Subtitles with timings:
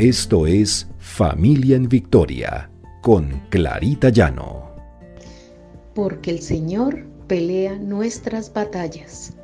[0.00, 2.70] Esto es Familia en Victoria
[3.02, 4.74] con Clarita Llano.
[5.94, 9.36] Porque el Señor pelea nuestras batallas.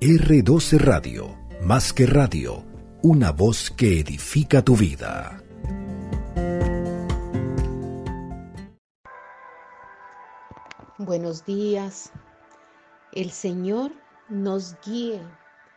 [0.00, 2.62] R12 Radio, más que radio,
[3.02, 5.42] una voz que edifica tu vida.
[10.98, 12.12] Buenos días.
[13.10, 13.90] El Señor
[14.28, 15.20] nos guíe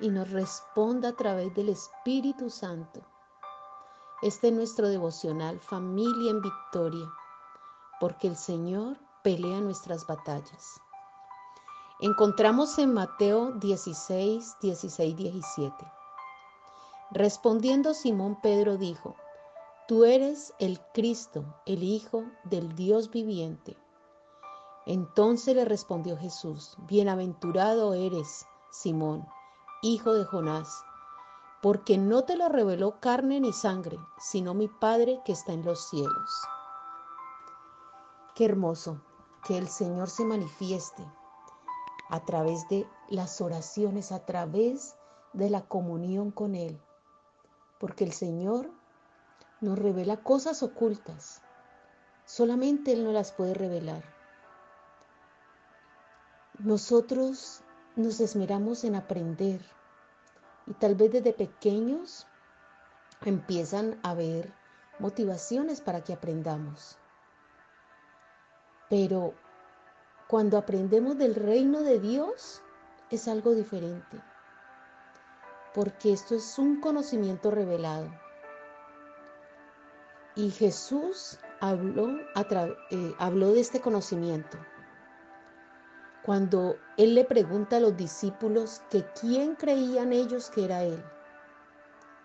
[0.00, 3.13] y nos responda a través del Espíritu Santo.
[4.24, 7.12] Este es nuestro devocional Familia en Victoria,
[8.00, 10.80] porque el Señor pelea nuestras batallas.
[12.00, 15.74] Encontramos en Mateo 16, 16, 17.
[17.10, 19.14] Respondiendo Simón Pedro dijo,
[19.88, 23.76] Tú eres el Cristo, el Hijo del Dios viviente.
[24.86, 29.28] Entonces le respondió Jesús, Bienaventurado eres, Simón,
[29.82, 30.82] hijo de Jonás,
[31.64, 35.88] porque no te lo reveló carne ni sangre, sino mi Padre que está en los
[35.88, 36.42] cielos.
[38.34, 39.00] Qué hermoso
[39.46, 41.02] que el Señor se manifieste
[42.10, 44.94] a través de las oraciones, a través
[45.32, 46.78] de la comunión con Él,
[47.80, 48.70] porque el Señor
[49.62, 51.40] nos revela cosas ocultas,
[52.26, 54.04] solamente Él no las puede revelar.
[56.58, 57.62] Nosotros
[57.96, 59.62] nos esmeramos en aprender
[60.66, 62.26] y tal vez desde pequeños
[63.24, 64.52] empiezan a haber
[64.98, 66.96] motivaciones para que aprendamos.
[68.88, 69.34] Pero
[70.28, 72.62] cuando aprendemos del reino de Dios
[73.10, 74.20] es algo diferente,
[75.74, 78.10] porque esto es un conocimiento revelado.
[80.36, 82.18] Y Jesús habló,
[82.90, 84.58] eh, habló de este conocimiento
[86.24, 91.04] cuando Él le pregunta a los discípulos que quién creían ellos que era Él.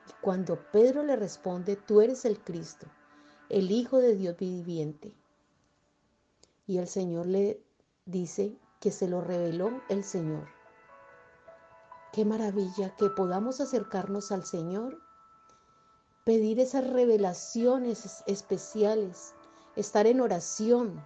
[0.07, 2.87] Y cuando Pedro le responde, tú eres el Cristo,
[3.49, 5.13] el Hijo de Dios viviente.
[6.65, 7.61] Y el Señor le
[8.05, 10.47] dice que se lo reveló el Señor.
[12.13, 14.97] Qué maravilla que podamos acercarnos al Señor,
[16.23, 19.33] pedir esas revelaciones especiales,
[19.75, 21.03] estar en oración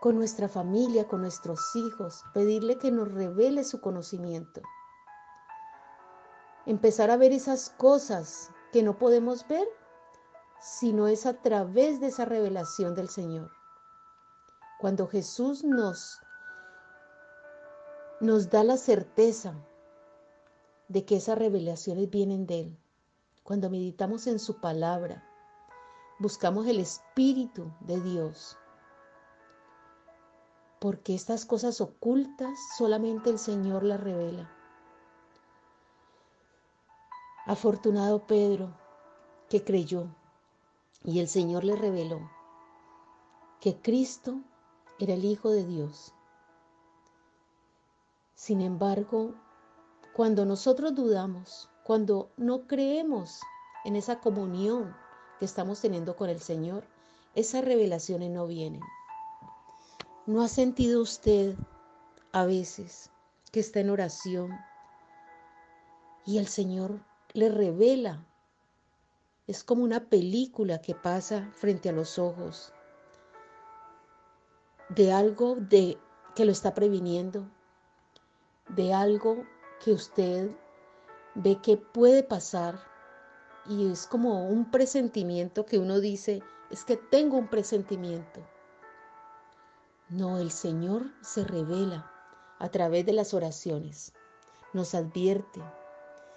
[0.00, 4.62] con nuestra familia, con nuestros hijos, pedirle que nos revele su conocimiento.
[6.66, 9.68] Empezar a ver esas cosas que no podemos ver,
[10.60, 13.50] sino es a través de esa revelación del Señor.
[14.78, 16.20] Cuando Jesús nos
[18.20, 19.54] nos da la certeza
[20.88, 22.78] de que esas revelaciones vienen de Él.
[23.42, 25.24] Cuando meditamos en su palabra,
[26.18, 28.58] buscamos el Espíritu de Dios
[30.80, 34.50] porque estas cosas ocultas solamente el Señor las revela.
[37.46, 38.74] Afortunado Pedro,
[39.50, 40.08] que creyó,
[41.04, 42.30] y el Señor le reveló
[43.60, 44.40] que Cristo
[44.98, 46.14] era el Hijo de Dios.
[48.34, 49.34] Sin embargo,
[50.14, 53.40] cuando nosotros dudamos, cuando no creemos
[53.84, 54.96] en esa comunión
[55.38, 56.84] que estamos teniendo con el Señor,
[57.34, 58.80] esas revelaciones no vienen.
[60.26, 61.54] ¿No ha sentido usted
[62.32, 63.10] a veces
[63.52, 64.50] que está en oración
[66.26, 67.00] y el Señor
[67.32, 68.22] le revela?
[69.46, 72.70] Es como una película que pasa frente a los ojos
[74.90, 75.96] de algo de
[76.34, 77.48] que lo está previniendo,
[78.68, 79.46] de algo
[79.82, 80.50] que usted
[81.34, 82.78] ve que puede pasar
[83.66, 88.40] y es como un presentimiento que uno dice, es que tengo un presentimiento.
[90.10, 92.10] No, el Señor se revela
[92.58, 94.12] a través de las oraciones,
[94.72, 95.62] nos advierte,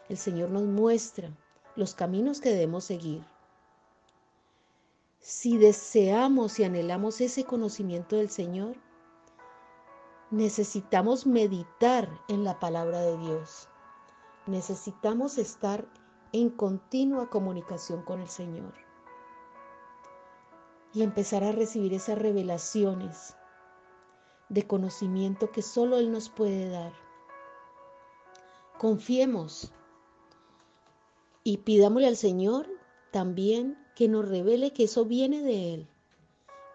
[0.10, 1.36] el Señor nos muestra
[1.76, 3.26] los caminos que debemos seguir.
[5.18, 8.76] Si deseamos y anhelamos ese conocimiento del Señor,
[10.30, 13.70] necesitamos meditar en la palabra de Dios.
[14.46, 15.84] Necesitamos estar
[16.32, 18.74] en continua comunicación con el Señor
[20.94, 23.36] y empezar a recibir esas revelaciones
[24.50, 26.94] de conocimiento que solo Él nos puede dar.
[28.78, 29.72] Confiemos
[31.44, 32.68] y pidámosle al Señor
[33.12, 35.90] también que nos revele que eso viene de Él,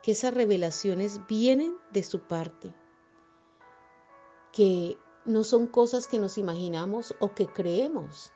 [0.02, 2.72] que esas revelaciones vienen de su parte,
[4.52, 8.32] que no son cosas que nos imaginamos o que creemos,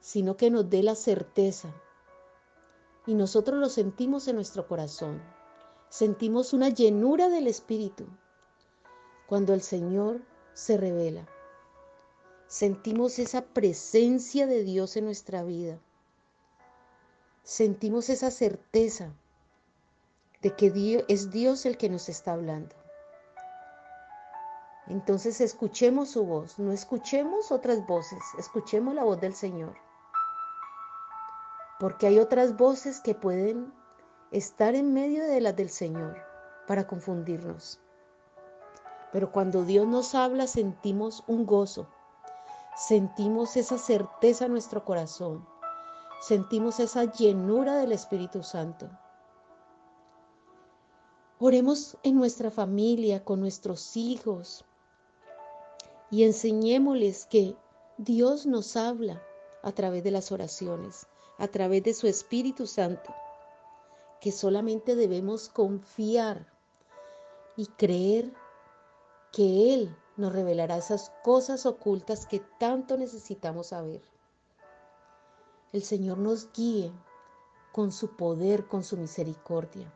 [0.00, 1.74] sino que nos dé la certeza
[3.06, 5.22] y nosotros lo sentimos en nuestro corazón
[5.94, 8.08] sentimos una llenura del Espíritu
[9.28, 11.24] cuando el Señor se revela.
[12.48, 15.78] sentimos esa presencia de Dios en nuestra vida.
[17.44, 19.12] Sentimos esa certeza
[20.42, 22.74] de que es Dios el que nos está hablando.
[24.88, 29.76] Entonces escuchemos su voz, no escuchemos otras voces, escuchemos la voz del Señor.
[31.78, 33.72] Porque hay otras voces que pueden
[34.34, 36.16] estar en medio de las del Señor
[36.66, 37.78] para confundirnos.
[39.12, 41.86] Pero cuando Dios nos habla sentimos un gozo,
[42.76, 45.46] sentimos esa certeza en nuestro corazón,
[46.20, 48.90] sentimos esa llenura del Espíritu Santo.
[51.38, 54.64] Oremos en nuestra familia, con nuestros hijos,
[56.10, 57.54] y enseñémosles que
[57.98, 59.22] Dios nos habla
[59.62, 61.06] a través de las oraciones,
[61.38, 63.14] a través de su Espíritu Santo,
[64.24, 66.50] que solamente debemos confiar
[67.58, 68.32] y creer
[69.30, 74.00] que Él nos revelará esas cosas ocultas que tanto necesitamos saber.
[75.74, 76.90] El Señor nos guíe
[77.70, 79.92] con su poder, con su misericordia,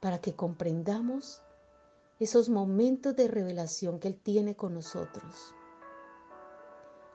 [0.00, 1.40] para que comprendamos
[2.18, 5.54] esos momentos de revelación que Él tiene con nosotros.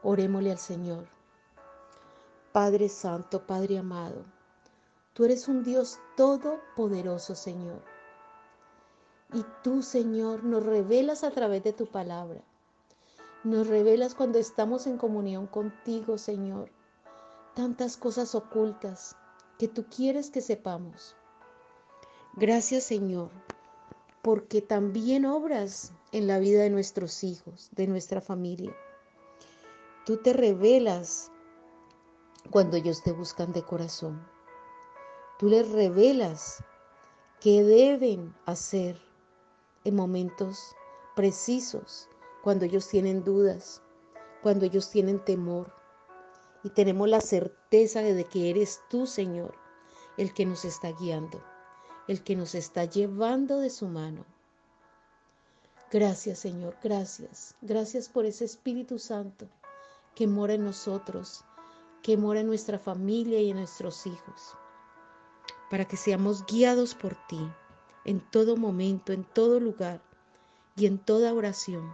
[0.01, 1.09] Orémosle al Señor.
[2.53, 4.36] Padre Santo, Padre amado,
[5.17, 7.81] tú eres un Dios todopoderoso, Señor.
[9.33, 12.43] Y tú, Señor, nos revelas a través de tu palabra.
[13.43, 16.69] Nos revelas cuando estamos en comunión contigo, Señor.
[17.55, 19.15] Tantas cosas ocultas
[19.57, 21.15] que tú quieres que sepamos.
[22.35, 23.31] Gracias, Señor,
[24.21, 28.75] porque también obras en la vida de nuestros hijos, de nuestra familia.
[30.05, 31.31] Tú te revelas
[32.51, 34.36] cuando ellos te buscan de corazón.
[35.39, 36.63] Tú les revelas
[37.39, 38.99] qué deben hacer
[39.83, 40.75] en momentos
[41.15, 42.09] precisos,
[42.43, 43.81] cuando ellos tienen dudas,
[44.41, 45.73] cuando ellos tienen temor.
[46.63, 49.53] Y tenemos la certeza de que eres tú, Señor,
[50.17, 51.41] el que nos está guiando
[52.07, 54.25] el que nos está llevando de su mano.
[55.91, 57.55] Gracias Señor, gracias.
[57.61, 59.47] Gracias por ese Espíritu Santo
[60.15, 61.43] que mora en nosotros,
[62.01, 64.55] que mora en nuestra familia y en nuestros hijos,
[65.69, 67.39] para que seamos guiados por ti
[68.05, 70.01] en todo momento, en todo lugar
[70.75, 71.93] y en toda oración.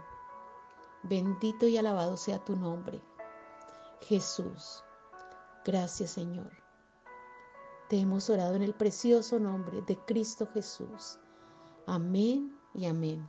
[1.02, 3.00] Bendito y alabado sea tu nombre.
[4.02, 4.82] Jesús,
[5.64, 6.50] gracias Señor.
[7.88, 11.18] Te hemos orado en el precioso nombre de Cristo Jesús.
[11.86, 13.28] Amén y amén.